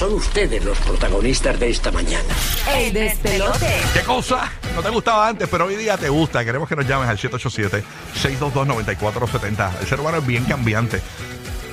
Son 0.00 0.14
ustedes 0.14 0.64
los 0.64 0.78
protagonistas 0.78 1.60
de 1.60 1.68
esta 1.68 1.92
mañana. 1.92 2.34
El 2.74 2.90
despelote. 2.90 3.66
¿Qué 3.92 4.00
cosa 4.00 4.50
no 4.74 4.82
te 4.82 4.88
gustaba 4.88 5.28
antes, 5.28 5.46
pero 5.46 5.66
hoy 5.66 5.76
día 5.76 5.98
te 5.98 6.08
gusta? 6.08 6.42
Queremos 6.42 6.66
que 6.66 6.74
nos 6.74 6.88
llames 6.88 7.06
al 7.06 7.18
787-622-9470. 7.18 9.78
El 9.78 9.86
ser 9.86 10.00
humano 10.00 10.16
es 10.16 10.26
bien 10.26 10.46
cambiante. 10.46 11.02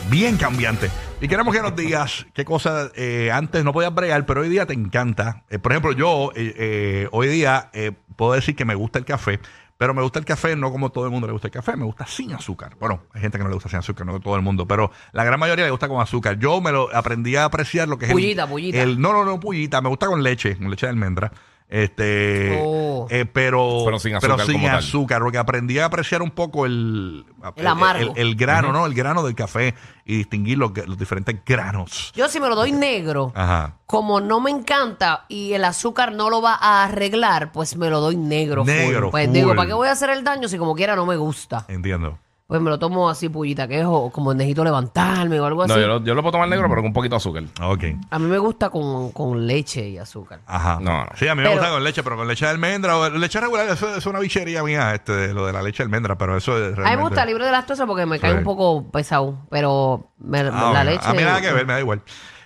Bien 0.10 0.36
cambiante. 0.36 0.92
Y 1.21 1.29
queremos 1.29 1.55
que 1.55 1.62
nos 1.62 1.74
digas 1.74 2.26
qué 2.34 2.44
cosas 2.44 2.91
eh, 2.95 3.32
antes 3.32 3.63
no 3.63 3.71
podías 3.71 3.95
bregar, 3.95 4.26
pero 4.26 4.41
hoy 4.41 4.50
día 4.50 4.66
te 4.66 4.73
encanta. 4.73 5.46
Eh, 5.50 5.57
por 5.57 5.71
ejemplo, 5.71 5.94
yo 5.94 6.34
eh, 6.36 6.54
eh, 6.57 7.07
hoy 7.14 7.30
día 7.30 7.70
eh, 7.71 7.94
puedo 8.18 8.34
decir 8.34 8.57
que 8.57 8.66
me 8.66 8.75
gusta 8.75 9.00
el 9.00 9.05
café, 9.05 9.39
pero 9.78 9.94
me 9.94 10.02
gusta 10.02 10.20
el 10.20 10.25
café 10.25 10.55
no 10.55 10.71
como 10.71 10.89
todo 10.91 11.05
el 11.05 11.12
mundo 11.12 11.28
le 11.28 11.34
gusta 11.34 11.48
el 11.48 11.52
café, 11.54 11.75
me 11.75 11.86
gusta 11.86 12.05
sin 12.07 12.34
azúcar. 12.34 12.76
Bueno, 12.80 13.04
hay 13.14 13.21
gente 13.21 13.38
que 13.38 13.44
no 13.44 13.50
le 13.50 13.55
gusta 13.55 13.70
sin 13.70 13.80
azúcar, 13.80 14.05
no 14.07 14.20
todo 14.20 14.36
el 14.36 14.41
mundo, 14.41 14.68
pero 14.68 14.91
la 15.12 15.23
gran 15.23 15.39
mayoría 15.39 15.66
le 15.66 15.71
gusta 15.71 15.88
con 15.88 16.02
azúcar. 16.02 16.38
Yo 16.39 16.59
me 16.62 16.71
lo 16.71 16.94
aprendí 16.96 17.36
a 17.36 17.46
apreciar 17.46 17.88
lo 17.88 17.98
que 17.98 18.05
es 18.05 18.12
Pullita, 18.12 18.44
el, 18.44 18.50
pullita. 18.50 18.81
el- 18.81 19.00
no, 19.00 19.13
no, 19.13 19.23
no, 19.23 19.40
pullita, 19.40 19.81
me 19.81 19.90
gusta 19.90 20.08
con 20.08 20.23
leche, 20.23 20.58
con 20.58 20.70
leche 20.70 20.86
de 20.88 20.91
almendra. 20.91 21.31
Este, 21.70 22.57
Oh. 22.63 23.07
eh, 23.09 23.26
pero, 23.26 23.81
Pero 23.85 23.99
sin 23.99 24.16
azúcar 24.16 24.38
como 24.45 24.67
tal. 24.67 24.77
azúcar, 24.77 25.21
porque 25.21 25.38
aprendí 25.38 25.80
a 25.80 25.85
apreciar 25.85 26.21
un 26.21 26.31
poco 26.31 26.66
el, 26.66 27.25
El 27.58 27.67
amargo. 27.67 28.13
el, 28.16 28.27
el 28.30 28.35
grano, 28.35 28.71
¿no? 28.71 28.85
El 28.85 28.94
grano 28.94 29.21
del 29.23 29.35
café 29.35 29.75
y 30.05 30.16
distinguir 30.17 30.58
los, 30.58 30.72
los 30.88 30.98
diferentes 30.98 31.35
granos. 31.45 32.13
Yo 32.16 32.30
si 32.30 32.39
me 32.39 32.48
lo 32.48 32.55
doy 32.55 32.72
negro, 32.72 33.34
Ajá. 33.35 33.75
como 33.85 34.22
no 34.22 34.39
me 34.39 34.49
encanta 34.49 35.25
y 35.27 35.52
el 35.53 35.66
azúcar 35.66 36.13
no 36.13 36.30
lo 36.30 36.41
va 36.41 36.55
a 36.55 36.85
arreglar, 36.85 37.52
pues 37.52 37.75
me 37.75 37.89
lo 37.89 37.99
doy 37.99 38.16
negro. 38.16 38.63
full. 38.63 38.72
Negro, 38.73 39.11
Pues 39.11 39.25
full. 39.25 39.34
digo, 39.36 39.53
¿para 39.55 39.67
qué 39.67 39.73
voy 39.73 39.89
a 39.89 39.91
hacer 39.91 40.09
el 40.11 40.23
daño 40.23 40.47
si 40.47 40.58
como 40.58 40.73
quiera 40.73 40.95
no 40.95 41.05
me 41.05 41.17
gusta? 41.17 41.66
Entiendo. 41.67 42.17
Pues 42.48 42.62
me 42.62 42.70
lo 42.70 42.80
tomo 42.80 43.10
así, 43.10 43.28
pullita, 43.28 43.68
que 43.68 43.80
es 43.82 43.86
o 43.86 44.10
como 44.10 44.34
necesito 44.34 44.64
levantarme 44.64 45.38
o 45.38 45.46
algo 45.46 45.64
así. 45.64 45.74
No, 45.74 45.80
yo 45.82 45.88
lo, 45.88 46.02
yo 46.02 46.16
lo 46.16 46.22
puedo 46.22 46.32
tomar 46.32 46.48
negro, 46.48 46.70
pero 46.70 46.78
con 46.82 46.88
un 46.88 46.94
poquito 46.94 47.16
de 47.16 47.18
azúcar. 47.18 47.44
Ok. 47.62 47.84
A 48.10 48.20
mí 48.20 48.26
me 48.28 48.38
gusta 48.38 48.70
con, 48.70 49.12
con 49.12 49.46
leche 49.46 49.89
y 49.89 49.98
azúcar. 49.98 50.39
Ajá. 50.48 50.80
No, 50.80 51.04
no. 51.04 51.09
Sí, 51.16 51.28
a 51.28 51.36
mí 51.36 51.42
me 51.42 51.50
Pero- 51.50 51.58
gusta 51.59 51.73
con 51.73 51.84
leche, 51.84 52.04
pero 52.04 52.16
con 52.16 52.26
leche 52.26 52.45
de 52.45 52.52
almendra. 52.52 52.98
o 52.98 53.09
leche 53.09 53.42
regular, 53.42 53.66
eso, 53.67 53.89
eso 53.89 53.98
es 53.98 54.06
una 54.06 54.20
bichería 54.20 54.64
mía, 54.64 54.95
este, 54.95 55.12
de 55.12 55.34
lo 55.34 55.45
de 55.45 55.52
la 55.52 55.62
leche 55.62 55.80
de 55.80 55.84
almendra, 55.88 56.17
pero 56.17 56.38
eso 56.38 56.58
es 56.58 56.64
A 56.64 56.70
mí 56.70 56.70
me 56.70 56.76
realmente- 56.84 57.02
gusta 57.09 57.26
libre 57.26 57.45
de 57.45 57.52
lactosa 57.52 57.86
porque 57.86 58.06
me 58.06 58.17
cae 58.17 58.31
Sí. 58.31 58.38
un 58.38 58.44
poco 58.45 58.89
pesado, 58.92 59.39
pero 59.50 60.08
me- 60.20 60.39
Ah, 60.39 60.72
la 60.73 60.84
leche... 60.86 61.06
A 61.06 61.11
mí 61.14 61.23
nada 61.23 61.42
que 61.42 61.52
ver, 61.52 61.66
me 61.67 61.73
da 61.73 61.80
igual. 61.82 62.02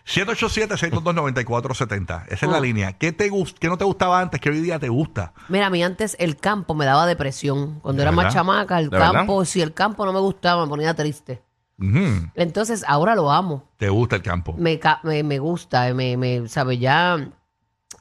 787-622-9470. 0.05 2.25
Esa 2.27 2.45
es 2.45 2.51
la 2.51 2.57
Oh. 2.57 2.61
línea. 2.61 2.93
¿Qué, 2.97 3.11
te 3.11 3.29
gust 3.29 3.57
¿Qué 3.59 3.67
no 3.67 3.77
te 3.77 3.85
gustaba 3.85 4.19
antes 4.19 4.39
que 4.41 4.49
hoy 4.49 4.61
día 4.61 4.79
te 4.79 4.89
gusta? 4.89 5.33
Mira, 5.49 5.67
a 5.67 5.69
mí 5.69 5.83
antes 5.83 6.15
el 6.19 6.37
campo 6.37 6.73
me 6.73 6.85
daba 6.85 7.05
depresión. 7.05 7.79
Cuando 7.81 7.99
¿De 7.99 8.03
era 8.03 8.11
más 8.11 8.25
verdad? 8.25 8.39
chamaca, 8.39 8.79
el 8.79 8.89
campo, 8.89 9.45
si 9.45 9.61
el 9.61 9.73
campo 9.73 10.05
no 10.05 10.13
me 10.13 10.19
gustaba, 10.19 10.63
me 10.63 10.69
ponía 10.69 10.93
triste. 10.93 11.41
Ujú. 11.79 12.29
Entonces 12.35 12.83
ahora 12.87 13.15
lo 13.15 13.31
amo. 13.31 13.69
¿Te 13.77 13.89
gusta 13.89 14.15
el 14.17 14.21
campo? 14.21 14.53
Me, 14.57 14.79
ca- 14.79 14.99
me, 15.03 15.23
me 15.23 15.39
gusta, 15.39 15.93
me, 15.93 16.15
me, 16.17 16.47
¿sabes? 16.47 16.79
Ya 16.79 17.29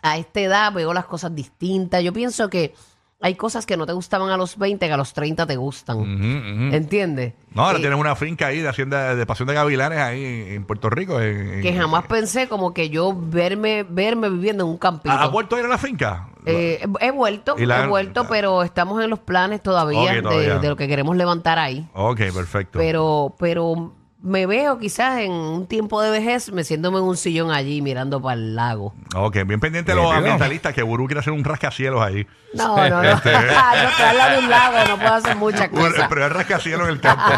a 0.03 0.17
esta 0.19 0.41
edad 0.41 0.73
veo 0.73 0.93
las 0.93 1.07
cosas 1.07 1.35
distintas. 1.35 2.03
Yo 2.03 2.13
pienso 2.13 2.51
que 2.51 2.75
hay 3.23 3.35
cosas 3.35 3.67
que 3.67 3.77
no 3.77 3.85
te 3.87 3.93
gustaban 3.93 4.31
a 4.31 4.37
los 4.37 4.57
20 4.57 4.87
que 4.87 4.93
a 4.93 4.97
los 4.97 5.13
30 5.13 5.47
te 5.47 5.57
gustan. 5.57 5.99
Ujú, 5.99 6.09
ujú. 6.11 6.75
¿Entiendes? 6.75 7.35
No, 7.53 7.63
ahora 7.67 7.79
Eh, 7.79 7.81
tienes 7.83 7.99
una 7.99 8.17
finca 8.17 8.47
ahí 8.47 8.61
de 8.61 8.69
hacienda 8.69 9.15
de 9.15 9.27
pasión 9.27 9.47
de 9.49 9.55
gavilanes 9.55 9.99
ahí 9.99 10.25
en 10.55 10.65
Puerto 10.65 10.89
Rico. 10.89 11.21
en- 11.21 11.55
en- 11.55 11.63
que 11.63 11.75
jamás 11.75 12.07
pensé 12.07 12.49
como 12.49 12.73
que 12.73 12.89
yo 12.91 13.15
verme, 13.15 13.85
verme 13.89 14.31
viviendo 14.31 14.65
en 14.65 14.71
un 14.71 14.79
campito. 14.79 15.13
¿Ha, 15.15 15.25
ha 15.25 15.29
vuelto 15.29 15.57
a 15.57 15.59
ir 15.59 15.65
a 15.67 15.69
la 15.69 15.79
finca? 15.79 16.29
Eh, 16.47 16.83
he 17.01 17.11
vuelto, 17.11 17.57
Y 17.59 17.67
la- 17.67 17.85
he 17.85 17.87
vuelto, 17.89 18.27
pero 18.29 18.63
estamos 18.63 19.03
en 19.05 19.11
los 19.11 19.19
planes 19.19 19.63
todavía, 19.63 20.01
Ok, 20.01 20.11
de- 20.11 20.23
todavía. 20.23 20.59
De, 20.59 20.69
lo 20.69 20.77
que 20.77 20.89
queremos 20.89 21.15
levantar 21.17 21.59
ahí. 21.59 21.87
Ok, 21.93 22.19
perfecto. 22.35 22.79
Pero, 22.79 23.35
pero 23.39 23.93
me 24.23 24.47
veo 24.47 24.79
quizás 24.79 25.21
en 25.21 25.33
un 25.33 25.67
tiempo 25.67 26.03
de 26.03 26.11
vejez 26.11 26.53
meciéndome 26.53 26.99
en 26.99 27.05
un 27.05 27.17
sillón 27.17 27.51
allí 27.51 27.81
mirando 27.81 28.21
para 28.21 28.35
el 28.35 28.55
lago. 28.55 28.93
ok, 29.15 29.33
bien 29.47 29.61
pendiente 29.61 29.93
de 29.93 29.97
los 29.97 30.13
ambientalistas 30.13 30.75
que 30.75 30.83
Burú 30.83 31.07
quiere 31.07 31.21
hacer 31.21 31.33
un 31.33 31.43
rascacielos 31.43 32.03
ahí. 32.03 32.27
No, 32.53 32.77
no, 32.77 32.89
no. 32.89 33.03
no, 33.03 33.13
estoy 33.13 33.33
al 33.33 34.19
lado 34.19 34.33
de 34.33 34.39
un 34.45 34.51
lago, 34.51 34.77
no 34.89 34.99
puedo 34.99 35.15
hacer 35.15 35.37
muchas 35.37 35.69
cosas. 35.69 36.09
primer 36.09 36.33
rascacielos 36.33 36.89
en 36.89 36.95
el 36.95 37.01
campo. 37.01 37.23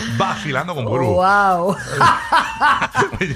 Vacilando 0.19 0.75
con 0.75 0.85
Burbu. 0.85 1.15
Wow. 1.15 1.77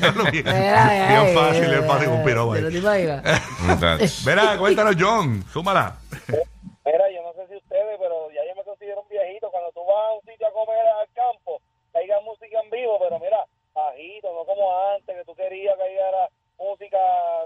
Ya 0.01 0.11
lo 0.13 0.25
vi. 0.31 0.43
Mira, 0.43 1.09
bien 1.09 1.35
fácil, 1.35 1.69
bien 1.69 1.85
fácil 1.87 2.09
con 2.09 2.25
piropo 2.25 2.55
¿te 2.55 2.61
lo 2.63 2.67
ahí. 2.69 2.73
te 2.73 2.79
imaginas? 2.79 3.23
Muchachos. 3.61 4.23
Mira, 4.27 4.57
cuéntanos, 4.59 4.97
John. 4.99 5.45
Súmala. 5.53 5.97
Mira, 6.29 7.05
yo 7.13 7.21
no 7.23 7.33
sé 7.37 7.49
si 7.49 7.57
ustedes, 7.57 7.97
pero 8.01 8.31
ya 8.33 8.41
yo 8.49 8.55
me 8.57 8.65
considero 8.65 9.01
un 9.03 9.09
viejito. 9.09 9.51
Cuando 9.51 9.71
tú 9.73 9.81
vas 9.85 9.97
a 10.09 10.13
un 10.15 10.21
sitio 10.25 10.47
a 10.49 10.53
comer 10.53 10.85
al 11.01 11.09
campo, 11.13 11.61
caiga 11.93 12.17
música 12.25 12.57
en 12.65 12.71
vivo, 12.71 12.97
pero 12.99 13.19
mira, 13.21 13.45
bajito, 13.75 14.29
no 14.33 14.45
como 14.45 14.65
antes, 14.97 15.17
que 15.17 15.25
tú 15.25 15.35
querías 15.35 15.77
que 15.77 15.83
haya 15.85 16.29
música 16.59 16.99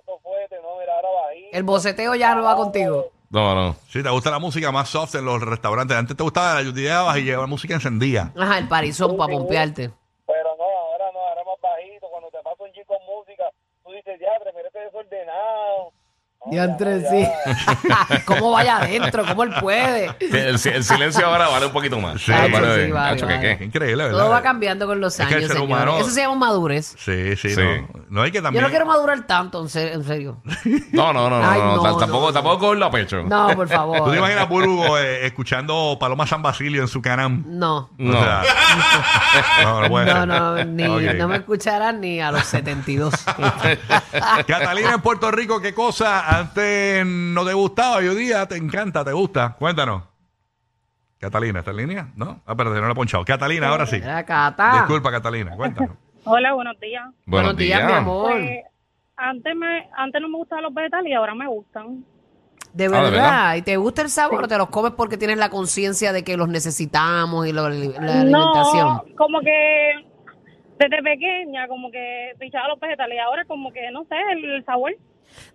todo 0.07 0.19
fuerte, 0.21 0.57
no, 0.63 0.79
mira, 0.79 0.95
ahora 0.95 1.09
bajito. 1.27 1.57
El 1.57 1.63
boceteo 1.65 2.15
ya 2.15 2.35
no 2.35 2.43
va 2.45 2.55
contigo. 2.57 3.11
No, 3.31 3.55
no. 3.55 3.77
Si 3.91 4.03
te 4.03 4.09
gusta 4.09 4.31
la 4.31 4.39
música 4.39 4.73
más 4.73 4.89
soft 4.89 5.15
en 5.17 5.25
los 5.25 5.41
restaurantes. 5.43 5.97
Antes 5.97 6.17
te 6.17 6.23
gustaba, 6.23 6.63
llegabas 6.63 7.19
y 7.19 7.23
llevaba 7.25 7.47
música 7.47 7.75
encendida. 7.75 8.33
Ajá, 8.39 8.59
el 8.59 8.69
parizón 8.69 9.17
para 9.19 9.33
pompearte. 9.33 9.91
Pero 10.27 10.49
no, 10.57 10.65
ahora 10.65 11.05
no, 11.13 11.19
ahora 11.21 11.43
más 11.45 11.61
bajito. 11.63 12.07
Cuando 12.11 12.31
te 12.31 12.39
pasa 12.43 12.57
un 12.65 12.73
chico 12.73 12.95
con 12.95 13.05
música, 13.07 13.45
tú 13.85 13.93
dices, 13.93 14.19
ya, 14.21 14.29
pero 14.39 14.57
mira 14.57 14.69
este 14.69 14.81
desordenado. 14.81 15.93
Entre 16.51 17.01
sí. 17.11 17.29
¿Cómo 18.25 18.53
vaya 18.53 18.79
adentro? 18.79 19.25
¿Cómo 19.27 19.43
él 19.43 19.53
puede? 19.61 20.07
El, 20.21 20.55
el 20.55 20.59
silencio 20.85 21.27
ahora 21.27 21.49
vale 21.49 21.67
un 21.67 21.73
poquito 21.73 22.01
más. 22.01 22.23
Sí. 22.23 22.33
Vale. 22.33 23.59
Increíble, 23.61 24.05
¿verdad? 24.05 24.19
Todo 24.19 24.31
va 24.31 24.41
cambiando 24.43 24.87
con 24.87 25.01
los 25.01 25.19
Es 25.21 25.27
que 25.27 25.35
años, 25.35 25.49
ser 25.49 25.57
señor. 25.59 25.67
humano- 25.67 25.99
Eso 25.99 26.11
se 26.11 26.21
llama 26.23 26.37
madurez. 26.37 26.95
Sí, 26.99 27.37
sí, 27.37 27.51
Sí. 27.51 27.61
No. 27.61 27.98
No 28.11 28.23
hay 28.23 28.31
que 28.31 28.39
Yo 28.39 28.43
también. 28.43 28.63
no 28.65 28.71
quiero 28.71 28.87
madurar 28.87 29.27
tanto, 29.27 29.61
en 29.63 29.69
ser- 29.69 29.93
en 29.93 30.05
serio. 30.05 30.43
No, 30.93 31.13
no, 31.13 31.29
no, 31.31 31.41
no. 31.41 31.49
Ay, 31.49 31.61
no, 31.61 31.77
no, 31.77 31.83
no, 31.83 31.97
tampoco, 31.97 32.27
no. 32.29 32.33
tampoco 32.33 32.59
con 32.59 32.83
a 32.83 32.91
pecho. 32.91 33.23
No, 33.23 33.49
por 33.55 33.69
favor. 33.69 34.05
¿Tú 34.05 34.11
te 34.11 34.19
imaginas 34.19 34.49
Burbu 34.49 34.97
eh, 34.97 35.27
escuchando 35.27 35.97
Paloma 36.01 36.27
San 36.27 36.43
Basilio 36.43 36.83
en 36.83 36.89
su 36.89 37.01
canam? 37.01 37.45
No. 37.47 37.91
No. 37.99 38.19
O 38.19 38.23
sea, 38.23 38.43
no, 39.63 39.81
no 39.83 39.89
puede 39.89 40.07
No, 40.07 40.13
ser. 40.13 40.27
no, 40.29 40.65
ni, 40.65 40.87
Ok. 41.09 41.15
no 41.17 41.29
me 41.29 41.37
escucharán 41.37 42.01
ni 42.01 42.21
a 42.21 42.33
los 42.33 42.45
72. 42.45 43.15
Catalina 44.47 44.95
en 44.95 45.01
Puerto 45.01 45.31
Rico, 45.31 45.61
¿qué 45.61 45.75
cosa 45.75 46.39
antes 46.39 47.05
no 47.07 47.45
te 47.45 47.53
gustaba 47.53 48.03
y 48.03 48.09
hoy 48.09 48.17
día 48.17 48.47
te 48.47 48.57
encanta, 48.57 49.05
te 49.05 49.13
gusta? 49.13 49.55
Cuéntanos. 49.59 50.03
Catalina, 51.21 51.59
¿está 51.61 51.73
en 51.73 51.77
línea? 51.79 52.09
¿No? 52.15 52.43
Ah, 52.47 52.53
espérate, 52.53 52.81
no 52.81 52.87
le 52.87 52.93
he 52.93 52.95
ponchado. 52.95 53.25
Catalina, 53.25 53.69
ahora 53.69 53.87
sí. 53.87 53.97
Mira, 53.97 54.25
Cata. 54.25 54.73
Disculpa, 54.75 55.11
Catalina, 55.11 55.57
cuéntanos. 55.57 55.97
Hola, 56.31 56.53
buenos 56.53 56.79
días. 56.81 57.05
Buenos 57.27 57.57
días, 57.57 57.85
mi 57.85 57.93
amor. 57.93 58.31
Pues, 58.33 58.65
antes, 59.17 59.57
me, 59.57 59.89
antes 59.97 60.21
no 60.21 60.29
me 60.29 60.37
gustaban 60.39 60.65
los 60.65 60.75
vegetales 60.75 61.11
y 61.11 61.15
ahora 61.15 61.35
me 61.35 61.47
gustan. 61.49 62.05
De 62.73 62.85
Ah, 62.85 62.89
verdad. 62.89 63.05
¿de 63.05 63.11
verdad? 63.11 63.57
¿Y 63.57 63.63
te 63.63 63.77
gusta 63.77 64.03
el 64.03 64.11
sabor 64.11 64.45
o 64.45 64.49
te 64.49 64.59
los 64.59 64.69
comes 64.69 64.93
porque 64.93 65.17
tienes 65.17 65.39
la 65.39 65.49
conciencia 65.49 66.13
de 66.13 66.23
que 66.23 66.37
los 66.37 66.49
necesitamos 66.49 67.47
y 67.47 67.53
lo- 67.53 67.69
la 67.69 68.21
alimentación? 68.21 68.89
No, 68.89 69.05
como 69.17 69.41
que 69.41 70.07
desde 70.79 71.03
pequeña, 71.03 71.67
como 71.67 71.91
que 71.91 72.35
pichaba 72.39 72.69
los 72.69 72.79
vegetales 72.79 73.17
y 73.17 73.19
ahora 73.19 73.45
como 73.47 73.73
que, 73.73 73.91
no 73.91 74.05
sé, 74.05 74.17
el, 74.33 74.65
sabor. 74.65 74.95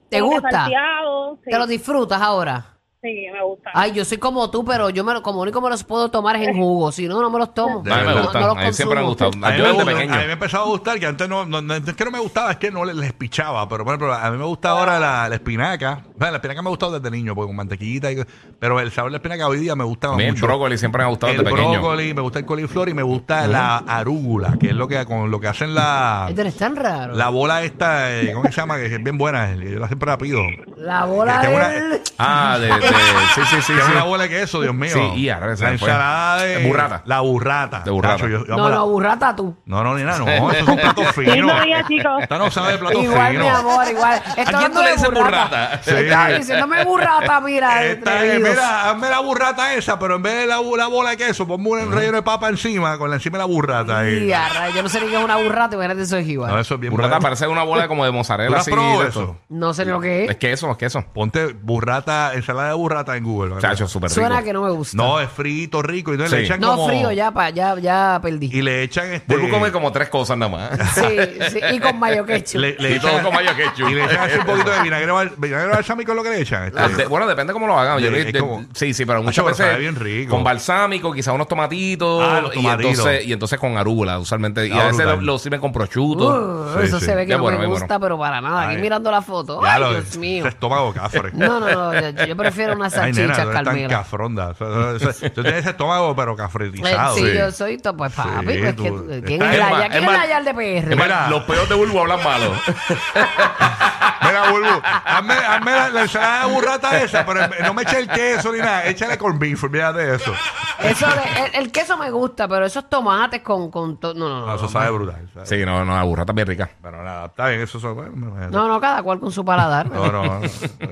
¿Te 0.10 0.20
como 0.20 0.34
gusta? 0.34 0.52
salteado, 0.52 1.36
sí, 1.46 1.52
¿Te 1.52 1.58
los 1.58 1.68
disfrutas 1.68 2.22
ahora? 2.22 2.66
Sí, 3.04 3.28
me 3.32 3.44
gusta. 3.44 3.70
Ay, 3.74 3.92
yo 3.92 4.04
soy 4.06 4.18
como 4.18 4.50
tú, 4.50 4.66
pero 4.66 4.90
yo 4.90 5.04
me 5.04 5.14
lo, 5.14 5.22
como 5.22 5.42
único 5.42 5.62
me 5.62 5.70
los 5.70 5.84
puedo 5.84 6.10
tomar 6.10 6.38
es 6.38 6.48
en 6.48 6.56
jugo. 6.58 6.92
Si 6.92 7.08
no, 7.08 7.22
no 7.22 7.30
me 7.30 7.38
los 7.40 7.54
tomo. 7.54 7.82
De 7.84 7.94
A 7.94 7.98
mí 7.98 8.04
me. 8.08 8.14
No, 8.16 8.34
no 8.34 8.40
los 8.48 8.58
a 8.58 8.62
mí 8.62 8.74
siempre 8.74 8.96
me 9.00 9.02
ha 9.04 9.06
consumo. 9.06 9.30
gustado. 9.32 9.46
A 9.46 9.52
mí, 9.52 9.58
Yo 9.58 9.64
me 9.64 9.70
desde 9.70 9.74
gusta- 9.84 9.92
pequeño. 10.00 10.14
a 10.14 10.18
mí 10.20 10.26
me 10.28 10.34
empezó 10.34 10.58
a 10.60 10.64
gustar, 10.66 11.00
que 11.00 11.06
antes 11.06 11.30
no, 11.30 11.46
no, 11.46 11.62
no 11.62 11.74
es 11.76 11.84
que 11.94 12.06
no 12.06 12.12
me 12.12 12.20
gustaba, 12.20 12.52
es 12.52 12.58
que 12.58 12.72
no 12.72 12.86
les, 12.86 12.96
les 12.96 13.14
pichaba, 13.14 13.68
pero 13.70 13.84
por 13.84 13.94
ejemplo, 13.94 14.14
a 14.14 14.32
mí 14.32 14.38
me 14.38 14.46
gusta 14.46 14.70
ahora 14.70 15.00
la, 15.00 15.28
la 15.30 15.36
espinaca, 15.36 16.04
Bueno, 16.18 16.32
la 16.32 16.38
espinaca 16.38 16.62
me 16.62 16.70
ha 16.70 16.72
gustado 16.72 17.00
desde 17.00 17.12
niño, 17.12 17.36
porque 17.36 17.48
con 17.48 17.56
mantequillita. 17.58 18.12
y- 18.12 18.24
pero 18.60 18.80
el 18.80 18.92
sabor 18.92 19.12
de 19.12 19.14
la 19.14 19.18
espinaca 19.18 19.48
hoy 19.48 19.60
día 19.60 19.76
me 19.76 19.84
gusta 19.84 20.08
A 20.10 20.16
mí 20.16 20.24
el 20.24 20.32
mucho. 20.34 20.46
brócoli 20.48 20.78
siempre 20.78 21.00
me 21.00 21.06
ha 21.06 21.10
gustado 21.10 21.32
el 21.34 21.38
desde 21.40 21.52
pequeño. 21.52 21.72
brócoli, 21.82 22.14
me 22.14 22.22
gusta 22.22 22.40
el 22.40 22.46
coliflor 22.46 22.90
y 22.90 22.94
me 22.94 23.04
gusta 23.04 23.46
la 23.48 23.78
arúgula, 23.78 24.56
que 24.60 24.68
es 24.68 24.74
lo 24.74 24.88
que 24.88 25.04
con 25.06 25.30
lo 25.30 25.40
que 25.40 25.48
hacen 25.48 25.76
la, 25.76 26.28
Este 26.30 26.48
es 26.48 26.56
tan 26.58 26.76
raro. 26.76 27.14
la 27.16 27.30
bola 27.30 27.64
esta, 27.64 28.12
eh, 28.20 28.32
¿cómo 28.32 28.44
que 28.46 28.52
se 28.52 28.62
llama? 28.62 28.78
Que 28.78 28.86
es 28.86 29.04
bien 29.04 29.18
buena, 29.18 29.54
yo 29.56 29.80
la 29.80 29.88
siempre 29.88 30.10
la 30.10 30.18
pido. 30.18 30.42
La 30.78 31.06
bola 31.06 31.40
Que 31.42 31.48
tengo 31.48 31.58
una- 31.58 31.68
del... 31.70 32.02
Ah, 32.18 32.58
de, 32.60 32.68
de- 32.68 32.74
sí, 33.36 33.42
sí, 33.50 33.62
sí. 33.62 33.74
Que 33.74 33.80
es 33.80 33.86
sí. 33.86 33.92
una 33.92 34.04
bola 34.04 34.24
de 34.24 34.30
queso, 34.30 34.62
Dios 34.62 34.74
mío. 34.76 34.92
Sí, 34.94 35.20
y 35.22 35.30
ahora 35.30 35.56
se 35.56 35.64
la 35.64 35.72
me 35.72 35.78
fue. 35.78 35.88
ensalada 35.90 36.44
de 36.44 36.68
Burrata. 36.68 37.02
La 37.06 37.20
burrata. 37.22 37.80
De 37.82 37.92
burrata. 37.92 38.16
Tacho, 38.18 38.28
yo- 38.28 38.46
yo 38.46 38.56
No, 38.56 38.70
la- 38.70 38.76
no, 38.76 38.88
burrata 38.88 39.36
tú. 39.36 39.56
no, 39.66 39.84
no, 39.84 39.96
ni 39.96 40.04
nada, 40.04 40.20
no. 40.20 40.52
Esos 40.52 40.66
son 40.66 40.76
platos 40.78 41.08
finos. 41.16 41.36
Lindo 41.36 41.62
día, 41.62 41.84
chicos. 41.88 42.22
Esta 42.22 42.38
no 42.38 42.52
sabe 42.52 42.74
de 42.74 42.78
platos 42.80 43.04
Igual, 43.04 43.32
mi 43.34 43.40
finos. 43.40 43.60
amor, 43.60 43.88
igual. 43.90 44.22
Estoy 44.38 44.56
quién 44.56 44.74
tú 44.74 44.82
le 44.82 44.92
dices 44.94 45.12
burrata? 45.12 45.82
Sí. 45.84 45.92
Está 45.92 46.28
diciéndome 46.30 46.84
burrata, 46.86 47.42
mira. 47.42 47.84
Esta 47.84 48.12
es, 48.16 48.18
atrevidos. 48.32 48.50
mira, 48.50 48.90
hazme 48.90 49.10
la 49.10 49.20
burrata 49.20 49.74
esa, 49.74 50.00
pero 50.00 50.16
en 50.16 50.24
vez 50.24 50.36
de 50.38 50.48
la, 50.48 50.62
la 50.62 50.88
bola 50.88 51.12
de 51.12 51.18
queso, 51.18 51.48
ponme 51.48 51.70
un 51.70 51.92
relleno 51.92 52.18
de 52.18 52.24
papa 52.24 52.50
encima, 52.50 52.98
con 52.98 53.10
la 53.10 53.16
encima 53.18 53.38
de 53.38 53.44
la 53.44 53.46
burrata. 53.48 54.08
Y 54.10 54.16
ahí. 54.24 54.34
a 54.34 54.50
rayos, 54.50 54.76
yo 54.76 54.84
no 54.84 54.90
sé 54.90 55.02
ni 55.02 55.08
qué 55.08 55.18
es 55.18 55.24
una 55.24 55.38
burrata, 55.38 55.76
imagínate 55.76 56.02
eso 56.04 56.18
es 56.18 56.28
igual. 56.28 56.52
No, 56.52 56.60
eso 56.60 56.74
es 56.76 56.80
bien 56.80 56.92
Burrata 56.92 57.10
bueno. 57.16 57.24
parece 57.24 57.48
una 57.48 57.64
bola 57.64 57.88
como 57.88 58.04
de 58.06 58.12
¿Tú 58.12 58.18
mozzarella. 58.18 58.50
la 58.50 58.58
has 58.58 58.62
así, 58.62 58.72
probado 58.72 59.02
de 59.04 59.10
eso? 59.10 59.22
esto. 59.22 59.38
No 59.50 59.74
sé 59.74 59.86
ni 59.86 59.92
lo 59.92 60.00
que 60.02 60.26
Es 60.26 60.30
es. 60.32 60.36
queso, 60.38 60.72
es 60.72 60.78
queso. 60.78 61.04
Ponte 61.14 61.48
burrata, 61.54 62.32
ensalada 62.34 62.70
de 62.70 62.74
burrata 62.84 63.16
en 63.18 63.24
Google. 63.24 63.56
¿verdad? 63.56 63.70
Chacho, 63.72 63.88
súper 63.88 64.10
rico. 64.10 64.22
Suena 64.22 64.44
que 64.44 64.54
no 64.54 64.62
me 64.64 64.72
gusta. 64.72 64.96
No, 64.98 65.20
es 65.20 65.30
frito, 65.30 65.82
rico. 65.82 66.12
Y 66.12 66.16
entonces 66.16 66.32
le 66.40 66.46
Sí. 66.46 66.46
echan 66.52 66.60
No, 66.62 66.72
como... 66.76 66.88
frío, 66.88 67.12
ya, 67.12 67.32
pa, 67.32 67.50
ya, 67.50 67.78
ya 67.80 68.20
perdí. 68.22 68.50
Y 68.54 68.62
le 68.62 68.84
echan 68.84 69.12
este... 69.14 69.34
Vuelvo 69.34 69.48
a 69.48 69.52
comer 69.60 69.72
como 69.72 69.92
tres 69.92 70.10
cosas 70.10 70.38
nada 70.38 70.52
más. 70.52 70.72
Sí, 70.96 71.04
sí, 71.52 71.60
y 71.74 71.80
con 71.80 72.00
mayo 72.00 72.26
ketchup. 72.26 72.60
Le, 72.62 72.76
le 72.78 72.96
Y 72.96 73.00
todo 73.00 73.12
echan, 73.12 73.24
con 73.24 73.34
mayo 73.34 73.50
ketchup. 73.56 73.90
Y 73.90 73.94
le 73.96 74.04
echan 74.06 74.18
así 74.20 74.38
un 74.40 74.46
poquito 74.46 74.70
de 74.72 74.82
vinagre, 74.82 75.12
bal- 75.12 75.34
vinagre 75.38 75.68
balsámico 75.70 76.12
es 76.12 76.16
lo 76.16 76.24
que 76.24 76.30
le 76.30 76.42
echan. 76.42 76.64
este. 76.66 76.80
Ah, 76.80 76.88
de- 76.90 77.06
bueno, 77.08 77.28
depende 77.28 77.54
cómo 77.54 77.68
lo 77.68 77.78
hagan. 77.80 78.00
Yo 78.00 78.10
Sí, 78.12 78.16
es 78.18 78.40
como- 78.40 78.66
sí, 78.74 78.94
sí, 78.94 79.06
pero 79.06 79.22
muchas 79.24 79.36
pero 79.44 79.48
veces 79.56 79.66
sabe 79.66 79.80
bien 79.80 79.96
rico. 79.96 80.32
con 80.36 80.44
balsámico, 80.44 81.12
quizás 81.14 81.34
unos 81.34 81.48
tomatitos, 81.48 82.24
Ah, 82.24 82.42
los 82.42 82.52
y 82.54 82.56
tomatitos. 82.62 82.92
entonces 82.92 83.26
y 83.26 83.34
entonces 83.34 83.60
con 83.60 83.78
arúgula 83.78 84.20
usualmente 84.20 84.68
y 84.68 84.72
Ah, 84.72 84.82
a 84.82 84.86
veces 84.88 85.00
lo, 85.00 85.12
brutal. 85.12 85.26
lo 85.26 85.38
sirven 85.40 85.62
con 85.62 85.72
prosciutto. 85.72 86.28
Uh, 86.74 86.80
Sí, 86.80 86.88
eso 86.88 87.00
sí. 87.00 87.06
se 87.06 87.16
ve 87.16 87.22
que 87.24 87.28
Qué 87.34 87.38
no 87.38 87.44
bueno, 87.44 87.58
me 87.60 87.66
qué 87.66 87.70
gusta, 87.72 88.00
pero 88.00 88.18
para 88.18 88.42
nada. 88.42 88.64
Aquí 88.64 88.76
Ay. 88.76 88.82
mirando 88.82 89.10
la 89.12 89.22
foto. 89.22 89.62
Ya 89.64 89.74
Ay, 89.76 89.80
lo- 89.82 89.92
Dios 89.94 90.18
mío. 90.18 90.40
ese 90.40 90.50
estómago 90.50 90.94
cafre. 90.94 91.32
No, 91.34 91.60
no, 91.60 91.70
no. 91.70 91.94
Yo, 92.12 92.26
yo 92.26 92.36
prefiero 92.38 92.73
eres 92.74 93.38
tan 93.38 93.52
Carmela. 93.64 93.88
cafronda. 93.90 94.50
O 94.50 94.54
sea, 94.56 94.68
o 94.68 95.00
sea, 95.14 95.30
Tú 95.34 95.42
tienes 95.42 95.62
ese 95.62 95.70
estómago, 95.72 96.16
pero 96.16 96.34
Eh, 96.34 96.38
cafretizado. 96.38 97.16
sí, 97.16 97.22
Sí. 97.26 97.38
yo 97.38 97.52
soy, 97.52 97.78
to- 97.78 97.96
pues 97.96 98.14
papi, 98.14 98.30
Sí, 98.54 98.60
pues 98.62 98.76
tú- 98.76 99.08
que 99.08 99.22
¿quién 99.24 99.42
es 99.42 99.58
la 99.58 99.66
es 99.66 99.72
más, 99.72 99.80
ya? 99.84 99.90
¿Quién 99.90 100.04
es 100.04 100.10
es 100.10 100.12
la 100.14 100.18
más- 100.20 100.28
ya 100.30 100.42
de 100.42 100.54
PR? 100.54 100.96
Mira. 100.96 101.30
los 101.30 101.44
peos 101.44 101.70
de 101.70 101.76
Bulbo 101.76 102.02
hablan 102.02 102.24
malo. 102.24 102.52
Mira, 104.26 104.52
Bulbu, 104.52 104.82
hazme, 105.06 105.34
hazme 105.34 105.72
la, 105.72 105.90
la 105.90 106.02
ensalada 106.02 106.48
de 106.48 106.54
burrata 106.54 107.02
esa, 107.04 107.26
pero 107.26 107.42
no 107.64 107.74
me 107.74 107.82
eche 107.84 108.00
el 108.00 108.08
queso 108.08 108.52
ni 108.52 108.60
nada. 108.60 108.86
Échale 108.86 109.18
con 109.18 109.38
beef, 109.40 109.64
olvídate 109.64 110.00
de 110.06 110.16
eso. 110.16 110.34
Eso 110.80 111.08
de- 111.08 111.46
el, 111.46 111.56
el 111.66 111.72
queso 111.72 111.98
me 111.98 112.10
gusta, 112.12 112.48
pero 112.48 112.66
esos 112.66 112.90
tomates 112.90 113.42
con, 113.42 113.70
con 113.72 114.00
to- 114.00 114.14
no, 114.14 114.28
no, 114.30 114.40
no, 114.42 114.46
No, 114.48 114.56
eso 114.56 114.68
sabe 114.70 114.92
brutal. 114.92 115.30
sabe. 115.34 115.46
Sí, 115.46 115.66
no, 115.66 115.84
no, 115.86 115.96
la 115.96 116.04
burrata 116.04 116.32
es 116.32 116.36
bien 116.36 116.48
rica. 116.48 116.70
Pero 116.82 117.04
nada, 117.04 117.26
está 117.28 117.48
bien, 117.50 117.62
eso 117.62 117.80
son... 117.80 117.96
bueno, 117.96 118.50
no, 118.50 118.68
no, 118.68 118.80
cada 118.82 119.02
cual 119.04 119.20
con 119.20 119.32
su 119.32 119.44
paladar. 119.46 119.90
No, 119.90 120.12
no, 120.12 120.24
no. 120.40 120.42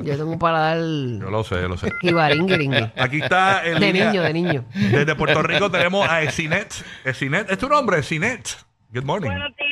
Yo 0.04 0.18
tengo 0.18 0.32
un 0.32 0.40
paladar 0.40 0.78
Yo 0.78 1.30
lo 1.30 1.44
sé, 1.44 1.62
yo 1.62 1.68
lo 1.68 1.78
sé. 1.78 1.92
jibaringuiringui. 2.02 2.92
Aquí 2.98 3.22
está 3.22 3.66
en 3.66 3.80
De 3.80 3.88
línea- 3.88 4.12
niño, 4.12 4.22
de 4.24 4.34
niño. 4.34 4.66
Desde 4.74 5.16
Puerto 5.16 5.42
Rico 5.44 5.70
tenemos 5.72 6.08
a 6.10 6.22
Esinet. 6.22 6.74
Esinet, 7.06 7.50
¿es 7.52 7.58
tu 7.58 7.68
nombre? 7.70 8.00
Esinet. 8.00 8.48
Good 8.94 9.04
morning. 9.06 9.30
Buenos 9.30 9.56
días, 9.56 9.71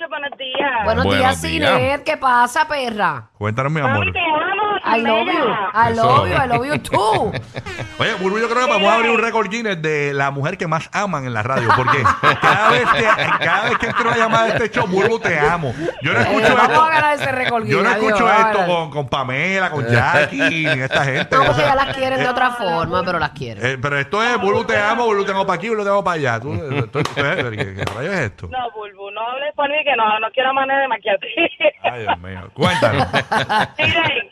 muchachos, 0.00 0.08
buenos 0.08 0.38
días. 0.38 0.84
Buenos, 0.84 1.04
Buenos 1.04 1.20
días, 1.20 1.42
días. 1.42 1.76
Cinet. 1.78 2.04
¿Qué 2.04 2.16
pasa, 2.16 2.66
perra? 2.68 3.30
Cuéntanos, 3.38 3.72
mi 3.72 3.80
amor. 3.80 3.98
Mami, 3.98 4.12
te 4.12 4.18
amo, 4.18 4.59
I 4.84 5.00
love 5.02 5.26
you. 5.26 5.54
I 5.74 5.92
love 5.94 6.28
you. 6.28 6.34
I 6.36 6.46
love 6.48 6.66
you 6.66 6.78
too. 6.78 7.32
Oye, 7.98 8.14
Burbu, 8.14 8.38
yo 8.38 8.48
creo 8.48 8.64
que 8.66 8.72
vamos 8.72 8.88
a 8.90 8.94
abrir 8.94 9.10
un 9.10 9.18
récord 9.18 9.48
Guinness 9.50 9.80
de 9.82 10.12
la 10.14 10.30
mujer 10.30 10.56
que 10.56 10.66
más 10.66 10.88
aman 10.92 11.26
en 11.26 11.34
la 11.34 11.42
radio. 11.42 11.68
Porque 11.76 12.02
cada 12.40 12.70
vez 12.70 12.84
que, 12.90 13.04
cada 13.44 13.64
vez 13.68 13.78
que 13.78 13.86
entro 13.86 14.08
una 14.08 14.16
llamada 14.16 14.44
de 14.46 14.50
este 14.64 14.70
show, 14.70 14.86
Burbu, 14.86 15.18
te 15.20 15.38
amo. 15.38 15.74
Yo 16.02 16.12
no 16.14 16.18
Eh, 16.20 16.22
escucho 16.22 16.56
vamos 16.56 16.70
esto. 16.70 16.82
a 16.82 16.88
ganar 16.90 17.14
ese 17.14 17.32
récord 17.32 17.64
Yo 17.66 17.76
no 17.76 17.82
Guinness, 17.90 17.96
escucho 18.04 18.26
adiós, 18.26 18.46
esto 18.46 18.58
vamos 18.60 18.76
a 18.76 18.80
con, 18.80 18.90
con 18.90 19.08
Pamela, 19.08 19.70
con 19.70 19.86
Jackie, 19.86 20.38
ni 20.40 20.80
esta 20.82 21.04
gente. 21.04 21.36
No, 21.36 21.44
porque 21.44 21.60
ya 21.62 21.74
las 21.74 21.96
quieren 21.96 22.18
de 22.20 22.28
otra 22.28 22.50
forma, 22.52 23.02
pero 23.04 23.18
las 23.18 23.30
quieren. 23.30 23.64
eh, 23.66 23.78
pero 23.80 23.98
esto 23.98 24.22
es 24.22 24.40
Burbu, 24.40 24.64
te 24.64 24.78
amo, 24.78 25.04
Burbu, 25.04 25.24
te 25.24 25.32
amo 25.32 25.46
para 25.46 25.56
aquí, 25.58 25.68
Burbu, 25.68 25.84
te 25.84 25.90
amo 25.90 26.02
para 26.04 26.14
allá. 26.16 26.40
Tú, 26.40 26.56
tú- 26.58 26.86
tú- 27.02 27.02
¿qué, 27.14 27.74
qué 27.76 27.84
rayos 27.94 28.14
es 28.14 28.20
esto? 28.20 28.48
No, 28.48 28.70
Bulbu, 28.74 29.10
no 29.10 29.20
hables 29.28 29.52
por 29.54 29.68
mí 29.68 29.76
que 29.84 29.94
no, 29.96 30.18
no 30.20 30.30
quiero 30.32 30.54
manera 30.54 30.80
de 30.80 30.88
maquillarte. 30.88 31.26
Ay, 31.82 32.02
Dios 32.02 32.18
mío. 32.20 32.50
Cuéntanos. 32.54 33.06
Miren, 33.78 34.29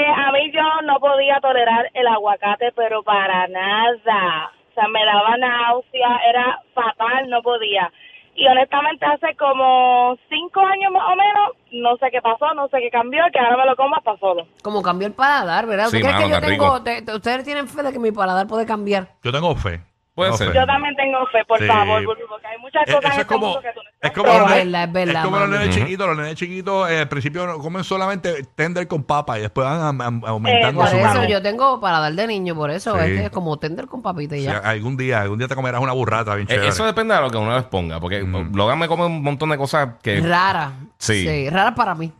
eh, 0.00 0.12
a 0.16 0.32
mí 0.32 0.50
yo 0.52 0.62
no 0.84 0.98
podía 1.00 1.40
tolerar 1.40 1.90
el 1.94 2.06
aguacate, 2.06 2.72
pero 2.76 3.02
para 3.02 3.46
nada. 3.48 4.50
O 4.70 4.74
sea, 4.74 4.88
me 4.88 5.04
daba 5.04 5.36
náusea, 5.36 6.18
era 6.28 6.60
fatal, 6.74 7.28
no 7.30 7.42
podía. 7.42 7.90
Y 8.36 8.46
honestamente 8.48 9.06
hace 9.06 9.36
como 9.36 10.16
cinco 10.28 10.60
años 10.60 10.90
más 10.92 11.04
o 11.12 11.14
menos, 11.14 11.50
no 11.70 11.96
sé 11.98 12.10
qué 12.10 12.20
pasó, 12.20 12.52
no 12.54 12.66
sé 12.68 12.78
qué 12.80 12.90
cambió, 12.90 13.22
que 13.32 13.38
ahora 13.38 13.56
me 13.58 13.66
lo 13.66 13.76
como 13.76 13.94
hasta 13.94 14.16
solo. 14.16 14.44
Como 14.62 14.82
cambió 14.82 15.06
el 15.06 15.14
paladar, 15.14 15.66
¿verdad? 15.66 15.86
¿Usted 15.86 15.98
Sí, 15.98 16.02
cree 16.02 16.12
mano, 16.14 16.24
que 16.26 16.30
yo 16.30 16.36
está 16.38 16.48
tengo... 16.48 16.64
rico. 16.74 16.82
te- 16.82 17.02
te- 17.02 17.14
¿Ustedes 17.14 17.44
tienen 17.44 17.68
fe 17.68 17.82
de 17.84 17.92
que 17.92 18.00
mi 18.00 18.10
paladar 18.10 18.48
puede 18.48 18.66
cambiar? 18.66 19.06
Yo 19.22 19.30
tengo 19.30 19.54
fe. 19.54 19.80
Puede 20.14 20.30
Tengo 20.30 20.38
ser. 20.38 20.48
fe. 20.52 20.54
Yo 20.60 20.66
también 20.66 20.94
tengo 20.94 21.18
fe, 21.32 21.44
por 21.44 21.58
Sí. 21.58 21.66
favor, 21.66 22.04
porque 22.04 22.46
hay 22.46 22.58
muchas 22.58 22.82
Eh, 22.86 22.92
cosas 22.92 23.04
en 23.04 23.06
eso 23.06 23.08
es 23.14 23.18
este 23.22 23.26
como, 23.34 23.46
mundo 23.46 23.60
que 23.62 23.68
tú 23.74 23.80
no 23.82 23.90
es 24.00 24.10
como 24.12 24.28
los 24.28 24.50
Es 24.52 24.66
nenes- 24.66 25.66
los 25.66 25.74
chiquitos. 25.74 26.06
Los 26.06 26.16
nenes 26.16 26.34
chiquitos 26.36 26.90
eh, 26.90 26.98
al 27.00 27.08
principio 27.08 27.46
no- 27.46 27.58
comen 27.58 27.82
solamente 27.84 28.44
tender 28.54 28.86
con 28.86 29.02
papa 29.02 29.38
y 29.38 29.42
después 29.42 29.66
van 29.66 29.80
am- 29.82 30.00
am- 30.00 30.22
aumentando 30.24 30.80
Por 30.80 30.90
Por 30.90 31.00
su 31.00 31.04
eso 31.04 31.24
yo 31.28 31.42
tengo 31.42 31.80
paladar 31.80 32.12
de 32.12 32.26
niño, 32.28 32.54
por 32.54 32.70
eso 32.70 32.94
Sí. 32.94 33.00
es 33.00 33.06
que 33.06 33.24
es 33.24 33.30
como 33.30 33.56
tender 33.58 33.86
con 33.86 34.02
papita 34.02 34.36
y 34.36 34.40
Sí, 34.40 34.44
ya. 34.46 34.58
algún 34.58 34.96
día, 34.96 35.22
algún 35.22 35.38
día 35.38 35.48
te 35.48 35.56
comerás 35.56 35.80
una 35.80 35.92
burrata 35.92 36.34
bien 36.36 36.46
Eh, 36.48 36.52
chévere. 36.54 36.68
Eso 36.68 36.86
depende 36.86 37.14
de 37.14 37.20
lo 37.20 37.30
que 37.30 37.36
uno 37.38 37.52
les 37.54 37.64
ponga. 37.64 37.98
Porque 37.98 38.20
Logan 38.52 38.78
me 38.78 38.86
come 38.86 39.06
un 39.06 39.20
montón 39.22 39.48
de 39.50 39.56
cosas 39.58 39.94
que. 40.02 40.20
Rara. 40.20 40.72
Sí. 40.98 41.50
rara 41.50 41.74
para 41.74 41.94
mí. 41.96 42.12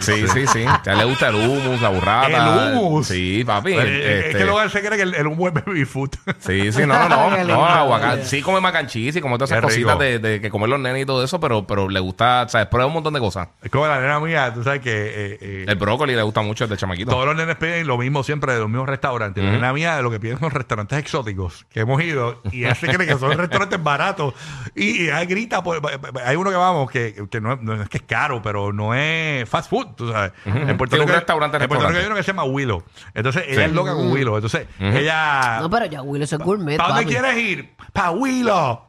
Sí, 0.00 0.26
sí, 0.28 0.46
sí. 0.46 0.64
A 0.64 0.82
él 0.86 0.98
le 0.98 1.04
gusta 1.04 1.28
el 1.28 1.34
hummus, 1.36 1.80
la 1.80 1.88
burrata. 1.88 2.28
El 2.68 2.74
hummus. 2.76 3.06
Sí, 3.08 3.42
papi. 3.44 3.74
Pero, 3.74 3.88
Es 4.28 4.36
que 4.36 4.44
luego 4.44 4.68
se 4.68 4.80
cree 4.80 4.96
que 4.96 5.02
el, 5.02 5.14
el 5.14 5.26
humo 5.26 5.48
es 5.48 5.54
baby 5.54 5.84
food. 5.84 6.10
Sí, 6.38 6.72
sí, 6.72 6.86
no, 6.86 7.08
no, 7.08 7.30
no. 7.30 7.44
No 7.52 7.64
aguacate. 7.66 8.24
Sí 8.24 8.42
come 8.42 8.60
mac 8.60 8.74
and 8.76 8.88
cheese 8.88 9.16
y 9.16 9.20
come 9.20 9.36
todas 9.36 9.50
esas 9.50 9.60
Qué 9.64 9.76
rico. 9.76 9.88
cositas 9.90 9.98
de, 9.98 10.18
de 10.18 10.40
que 10.40 10.50
comen 10.50 10.70
los 10.70 10.80
nenes 10.80 11.02
y 11.02 11.06
todo 11.06 11.22
eso, 11.24 11.38
pero, 11.40 11.66
pero 11.66 11.88
le 11.88 12.00
gusta, 12.00 12.46
¿sabes? 12.48 12.66
Prueba 12.68 12.86
un 12.86 12.92
montón 12.94 13.12
de 13.14 13.20
cosas. 13.20 13.48
es 13.62 13.70
como 13.70 13.86
la 13.86 14.00
nena 14.00 14.20
mía, 14.20 14.52
tú 14.54 14.62
sabes 14.64 14.80
que 14.80 14.90
eh, 14.92 15.38
eh, 15.40 15.64
El 15.68 15.76
brócoli 15.76 16.14
le 16.14 16.22
gusta 16.22 16.40
mucho 16.42 16.64
el 16.64 16.70
de 16.70 16.76
chamaquito. 16.76 17.10
todos 17.10 17.26
los 17.26 17.36
nenes 17.36 17.56
piden 17.56 17.86
lo 17.86 17.98
mismo 17.98 18.22
siempre 18.22 18.52
de 18.54 18.60
los 18.60 18.68
mismos 18.68 18.88
restaurantes. 18.88 19.42
La 19.44 19.50
nena 19.52 19.72
mía 19.72 20.00
lo 20.02 20.10
que 20.10 20.20
piden 20.20 20.38
son 20.38 20.50
restaurantes 20.50 20.98
exóticos 20.98 21.66
que 21.70 21.80
hemos 21.80 22.00
ido 22.02 22.40
y 22.52 22.64
ella 22.64 22.74
se 22.74 22.86
cree 22.88 23.06
que 23.06 23.18
son 23.18 23.36
restaurantes 23.36 23.82
baratos. 23.82 24.34
Y, 24.74 25.02
y 25.02 25.04
ella 25.08 25.24
grita, 25.24 25.62
por- 25.62 25.80
hay 26.24 26.36
uno 26.36 26.50
que 26.50 26.56
vamos 26.56 26.90
que, 26.90 27.26
que 27.30 27.40
no, 27.40 27.54
es- 27.54 27.60
no 27.62 27.74
es 27.82 27.88
que 27.88 27.98
es 27.98 28.04
caro, 28.04 28.40
pero 28.42 28.72
no 28.72 28.94
es 28.94 29.48
fast 29.48 29.68
food, 29.72 29.94
tú 29.96 30.12
sabes. 30.12 30.32
En 30.44 30.76
Puerto 30.76 30.96
un 30.96 31.02
Rico, 31.02 31.12
restaurante, 31.14 31.56
en 31.56 31.68
Puerto 31.68 31.88
Rico 31.88 31.88
restaurante. 31.88 31.98
hay 32.00 32.06
uno 32.06 32.14
que 32.16 32.22
se 32.22 32.26
llama 32.32 32.44
Willow. 32.44 32.82
Entonces 33.14 33.44
ella 33.48 33.54
Sí. 33.56 33.62
es 33.62 33.72
loca 33.72 33.94
con 33.94 34.10
Willow. 34.12 34.34
Entonces 34.36 34.66
ella... 34.78 35.58
No, 35.60 35.70
pero 35.70 35.86
ya 35.86 36.02
Willow, 36.02 36.24
es 36.24 36.38
gourmet, 36.38 36.76
¿Para 36.76 36.88
dónde 36.96 37.06
quieres 37.06 37.36
ir? 37.38 37.74
¡Para 37.92 38.10
Willow! 38.10 38.80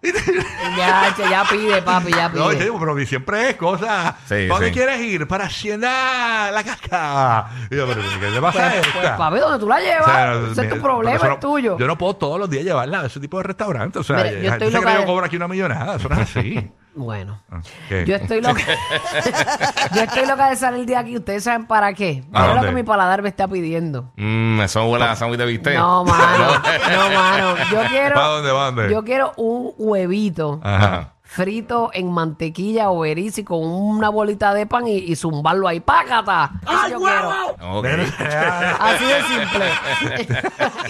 Ya, 0.77 1.15
ya 1.29 1.43
pide, 1.49 1.81
papi, 1.81 2.11
ya 2.11 2.29
No, 2.29 2.47
pide. 2.49 2.57
te 2.57 2.63
digo, 2.65 2.79
pero 2.79 3.05
siempre 3.05 3.49
es 3.49 3.55
cosa. 3.55 4.15
Sí, 4.25 4.47
¿Para 4.47 4.47
dónde 4.47 4.67
sí. 4.67 4.73
quieres 4.73 5.01
ir? 5.01 5.27
Para 5.27 5.45
Hacienda 5.45 6.51
La 6.51 6.63
Casca. 6.63 7.47
Y 7.71 7.75
yo, 7.75 7.87
pero 7.87 8.01
¿qué 8.19 8.27
te 8.31 8.41
pasa 8.41 8.59
Pues, 8.71 8.87
esta? 8.87 8.99
pues, 8.99 9.11
papi, 9.11 9.39
donde 9.39 9.59
tú 9.59 9.67
la 9.67 9.79
llevas, 9.79 10.07
O 10.07 10.11
sea, 10.11 10.33
ese 10.51 10.61
es 10.63 10.69
tu 10.73 10.81
problema, 10.81 11.27
es 11.33 11.39
tuyo. 11.39 11.77
Yo 11.77 11.87
no 11.87 11.97
puedo 11.97 12.15
todos 12.15 12.39
los 12.39 12.49
días 12.49 12.63
llevarla 12.63 13.01
a 13.01 13.05
ese 13.05 13.19
tipo 13.19 13.37
de 13.37 13.43
restaurantes. 13.43 13.99
O 14.01 14.03
sea, 14.03 14.17
Mira, 14.17 14.31
yo 14.31 14.37
estoy 14.37 14.49
gente 14.51 14.65
que 14.69 14.71
loca 14.85 14.99
yo 14.99 15.05
cobro 15.05 15.25
aquí 15.25 15.35
una 15.35 15.47
millonada. 15.47 15.95
Eso 15.95 16.09
no 16.09 16.15
es 16.15 16.21
así. 16.37 16.71
Bueno, 16.95 17.39
Ah, 17.51 17.59
¿qué? 17.89 18.05
yo 18.05 18.15
estoy 18.15 18.39
loca. 18.41 18.61
yo 19.95 20.01
estoy 20.01 20.25
loca 20.27 20.49
de 20.49 20.55
salir 20.55 20.85
de 20.85 20.95
aquí. 20.95 21.17
¿Ustedes 21.17 21.43
saben 21.43 21.65
para 21.65 21.93
qué? 21.93 22.23
¿A 22.29 22.33
Para 22.33 22.47
lo 22.47 22.53
dónde? 22.55 22.67
que 22.69 22.75
mi 22.75 22.83
paladar 22.83 23.21
me 23.23 23.29
está 23.29 23.47
pidiendo. 23.47 24.11
Mmm, 24.15 24.61
eso 24.61 24.85
huele 24.85 25.05
a 25.05 25.15
sándwich 25.15 25.39
de 25.39 25.45
bistec. 25.47 25.75
No, 25.77 26.03
mano. 26.05 26.47
No, 26.91 27.09
mano. 27.15 27.55
Yo 27.71 27.81
quiero. 27.89 28.13
¿Para 28.15 28.27
dónde, 28.27 28.51
para 28.51 28.65
dónde? 28.65 28.91
Yo 28.91 29.03
quiero 29.03 29.33
un 29.37 29.73
huevito 29.77 30.59
Ajá. 30.63 31.13
Frito 31.33 31.89
en 31.93 32.11
mantequilla 32.11 32.91
o 32.91 32.99
beriz 32.99 33.43
con 33.43 33.63
una 33.63 34.09
bolita 34.09 34.53
de 34.53 34.67
pan 34.67 34.87
y, 34.87 34.97
y 34.97 35.15
zumbarlo 35.15 35.67
ahí. 35.67 35.79
¡Pácata! 35.79 36.51
Eso 36.61 36.89
yo 36.89 36.99
quiero. 36.99 37.29
Así 38.79 39.05
de 39.05 39.21
simple. 39.23 39.65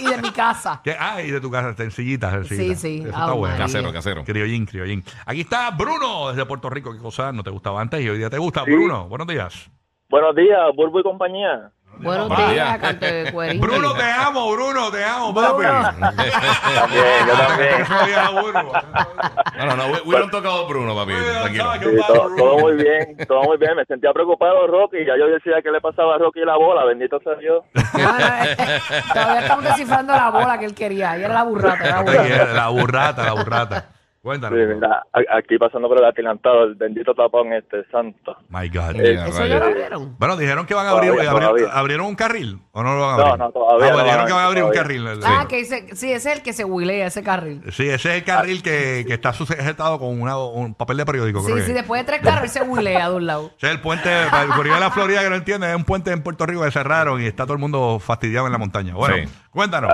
y 0.00 0.06
de 0.06 0.22
mi 0.22 0.30
casa. 0.30 0.80
¿Qué? 0.84 0.94
Ah, 0.98 1.22
y 1.22 1.30
de 1.30 1.40
tu 1.40 1.50
casa, 1.50 1.74
sencillita, 1.74 2.30
sencillita. 2.30 2.74
Sí, 2.74 2.98
sí. 2.98 2.98
Eso 3.00 3.08
está 3.08 3.32
bueno. 3.32 3.54
María. 3.54 3.64
Casero, 3.64 3.92
casero. 3.92 4.24
Criollín, 4.24 4.66
criollín. 4.66 5.02
Aquí 5.24 5.40
está 5.40 5.70
Bruno 5.70 6.28
desde 6.28 6.44
Puerto 6.44 6.68
Rico. 6.68 6.92
¿Qué 6.92 6.98
cosa 6.98 7.32
no 7.32 7.42
te 7.42 7.50
gustaba 7.50 7.80
antes 7.80 8.02
y 8.02 8.08
hoy 8.08 8.18
día 8.18 8.28
te 8.28 8.38
gusta? 8.38 8.64
Bruno, 8.64 9.08
buenos 9.08 9.26
días. 9.26 9.70
Buenos 10.10 10.36
días, 10.36 10.60
Bulbo 10.76 11.00
y 11.00 11.02
compañía. 11.02 11.72
Buenos 11.98 12.28
Papá. 12.28 12.50
días, 12.50 12.78
canto 12.78 13.06
de 13.06 13.32
cuerín. 13.32 13.60
Bruno, 13.60 13.94
te 13.94 14.02
amo, 14.02 14.50
Bruno, 14.52 14.90
te 14.90 15.04
amo, 15.04 15.34
papi. 15.34 15.62
También, 15.62 17.26
yo 17.26 17.34
también. 17.36 17.74
No, 19.54 19.76
no, 19.76 19.88
no. 19.88 20.30
Talk 20.30 20.44
about 20.44 20.68
Bruno, 20.68 20.94
papi. 20.94 21.12
Tranquilo. 21.12 21.72
Sí, 21.74 21.96
todo, 22.06 22.36
todo 22.36 22.58
muy 22.58 22.74
bien, 22.74 23.16
todo 23.28 23.42
muy 23.44 23.56
bien. 23.56 23.76
Me 23.76 23.84
sentía 23.84 24.12
preocupado, 24.12 24.66
Rocky. 24.66 24.98
Ya 25.06 25.16
yo 25.16 25.26
decía 25.28 25.62
que 25.62 25.70
le 25.70 25.80
pasaba 25.80 26.16
a 26.16 26.18
Rocky 26.18 26.40
la 26.40 26.56
bola, 26.56 26.84
bendito 26.84 27.20
sea 27.20 27.34
Dios. 27.36 27.62
No, 27.74 27.82
no, 28.18 28.18
eh, 28.18 28.56
eh, 28.58 29.02
todavía 29.12 29.40
estamos 29.40 29.64
descifrando 29.64 30.12
la 30.12 30.30
bola 30.30 30.58
que 30.58 30.64
él 30.66 30.74
quería. 30.74 31.16
Y 31.18 31.22
era 31.22 31.34
la 31.34 31.44
burrata, 31.44 31.84
era 31.84 32.02
la 32.02 32.02
burrata. 32.02 32.54
La 32.54 32.68
burrata, 32.68 33.24
la 33.24 33.32
burrata. 33.32 33.93
Sí, 34.24 34.28
Cuéntanos. 34.30 34.58
mira, 34.58 35.02
aquí 35.36 35.58
pasando 35.58 35.86
por 35.86 35.98
el 35.98 36.04
atilantado, 36.06 36.64
el 36.64 36.76
bendito 36.76 37.12
tapón 37.14 37.52
este, 37.52 37.84
santo. 37.92 38.34
My 38.48 38.70
God. 38.70 38.98
Eh, 38.98 39.18
Eso 39.28 39.44
ya 39.44 39.58
lo 39.58 39.74
vieron. 39.74 40.16
Bueno, 40.18 40.38
dijeron 40.38 40.64
que 40.64 40.72
van 40.72 40.86
a 40.86 40.90
abrir. 40.92 41.10
Todavía, 41.10 41.30
abrieron, 41.30 41.56
todavía. 41.58 41.78
¿Abrieron 41.78 42.06
un 42.06 42.14
carril? 42.14 42.58
¿O 42.72 42.82
no 42.82 42.94
lo 42.94 43.02
van 43.02 43.14
a 43.14 43.16
No, 43.18 43.22
abrir? 43.26 43.38
no, 43.38 43.52
todavía 43.52 43.86
Ah, 43.86 43.90
no 43.90 43.94
bueno, 43.94 43.96
van 43.96 44.04
dijeron 44.06 44.26
que 44.26 44.32
van 44.32 44.42
a 44.42 44.46
abrir 44.46 44.62
un 44.64 44.70
carril. 44.72 45.06
Ah, 45.24 45.40
Sí. 45.42 45.46
que 45.48 45.56
dice, 45.58 45.86
sí, 45.94 46.10
ese 46.10 46.30
es 46.32 46.36
el 46.38 46.42
que 46.42 46.54
se 46.54 46.64
huilea, 46.64 47.06
ese 47.08 47.22
carril. 47.22 47.60
Sí, 47.70 47.86
ese 47.86 48.08
es 48.12 48.14
el 48.16 48.24
carril 48.24 48.62
que, 48.62 49.04
que 49.06 49.12
está 49.12 49.34
sujetado 49.34 49.98
con 49.98 50.18
una- 50.18 50.38
un 50.38 50.74
papel 50.74 50.96
de 50.96 51.04
periódico. 51.04 51.40
Sí, 51.40 51.44
creo 51.44 51.56
que. 51.56 51.62
sí, 51.64 51.72
después 51.74 52.00
de 52.00 52.06
tres 52.06 52.22
carros, 52.22 52.44
él 52.44 52.48
se 52.48 52.62
huilea 52.62 53.10
de 53.10 53.16
un 53.16 53.26
lado. 53.26 53.50
Ese 53.58 53.66
es 53.66 53.72
el 53.74 53.80
puente, 53.82 54.08
para 54.30 54.44
el 54.44 54.48
corrido 54.52 54.74
de 54.76 54.80
la 54.80 54.90
Florida 54.90 55.22
que 55.22 55.28
no 55.28 55.36
entiende, 55.36 55.68
es 55.68 55.76
un 55.76 55.84
puente 55.84 56.10
en 56.12 56.22
Puerto 56.22 56.46
Rico 56.46 56.62
que 56.62 56.70
cerraron 56.70 57.20
y 57.20 57.26
está 57.26 57.44
todo 57.44 57.52
el 57.52 57.60
mundo 57.60 57.98
fastidiado 58.00 58.46
en 58.46 58.52
la 58.52 58.58
montaña. 58.58 58.94
Bueno, 58.94 59.16
Sí. 59.16 59.28
cuéntanos. 59.50 59.92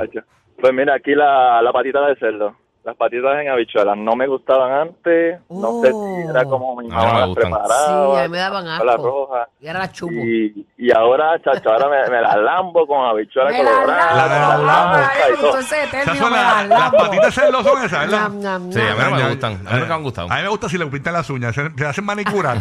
Pues 0.61 0.73
mira, 0.73 0.95
aquí 0.95 1.17
la, 1.17 1.61
la 1.63 1.73
patita 1.73 2.07
de 2.07 2.15
cerdo. 2.15 2.55
Las 2.83 2.97
patitas 2.97 3.39
en 3.43 3.49
habichuelas 3.51 3.95
no 3.99 4.17
me 4.17 4.27
gustaban 4.27 4.73
antes. 4.73 5.39
No 5.51 5.83
sé 5.83 5.91
Oh. 5.93 6.17
si 6.17 6.31
era 6.31 6.45
como 6.45 6.77
mi 6.77 6.89
mamá 6.89 7.05
no 7.07 7.13
me 7.13 7.19
las 7.21 7.29
gustan. 7.29 7.51
preparaba. 7.51 7.77
Sí, 7.87 8.19
a 8.19 8.23
mí 8.23 8.29
me 8.31 8.39
daban 8.39 8.67
habichuela 8.69 8.93
asco. 8.93 9.05
roja. 9.07 9.49
Y 9.61 9.67
era 9.67 9.79
la 9.81 9.93
chupo. 9.93 10.13
Y, 10.15 10.67
y 10.79 10.91
ahora, 10.91 11.39
chacho, 11.45 11.71
ahora 11.71 11.89
me, 11.91 12.09
me 12.11 12.23
las 12.23 12.37
lambo 12.39 12.87
con 12.87 13.05
habichuela 13.07 13.51
Me 13.51 13.63
la 13.63 13.71
colorada. 13.71 14.15
lavo, 14.15 14.17
la- 14.17 14.27
la 14.27 14.39
la- 14.39 14.49
lavo, 14.65 14.65
la- 14.97 15.09
ay, 15.09 15.19
me 15.29 15.35
y 15.35 15.37
todo. 15.37 15.47
gustó 15.47 15.59
ese 15.61 15.77
Esas 15.83 15.91
término, 15.91 16.25
son 16.25 16.33
me 16.33 16.39
las, 16.39 16.47
la 16.57 16.63
las 16.65 16.79
lavo. 16.81 16.97
patitas 16.99 17.35
cerdo 17.35 17.63
son 17.63 17.85
esas, 17.85 18.01
¿verdad? 18.01 18.31
Sí, 18.31 18.47
a 18.47 18.59
mí 18.59 18.71
no 19.11 19.11
me 19.17 19.29
gustan. 19.29 19.53
A 19.53 19.57
mí 19.57 19.81
nunca 19.81 19.87
me 19.89 19.95
han 19.95 20.03
gustado. 20.03 20.29
A 20.33 20.37
mí 20.37 20.43
me 20.43 20.49
gusta 20.49 20.69
si 20.71 20.79
le 20.79 20.87
pintan 20.87 21.13
las 21.13 21.29
uñas, 21.31 21.55
se, 21.55 21.71
se 21.77 21.87
hacen 21.87 22.05
manicura. 22.07 22.55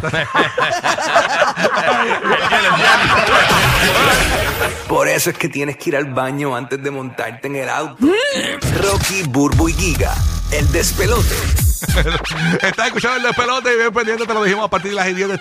Por 4.88 5.08
eso 5.08 5.30
es 5.30 5.38
que 5.38 5.48
tienes 5.48 5.76
que 5.76 5.90
ir 5.90 5.96
al 5.96 6.06
baño 6.06 6.54
antes 6.56 6.82
de 6.82 6.90
montarte 6.90 7.46
en 7.46 7.56
el 7.56 7.68
auto. 7.68 7.96
Rocky, 8.82 9.22
Burbu 9.28 9.68
y 9.68 9.72
Giga, 9.72 10.12
el 10.52 10.70
despelote. 10.72 11.34
Estás 12.62 12.86
escuchando 12.86 13.16
el 13.16 13.22
despelote 13.22 13.72
y 13.72 13.76
bien 13.76 13.92
pendiente, 13.92 14.26
te 14.26 14.34
lo 14.34 14.44
dijimos 14.44 14.66
a 14.66 14.70
partir 14.70 14.90
de 14.90 14.96
las 14.96 15.06
10 15.06 15.16
de 15.16 15.22
esta 15.22 15.34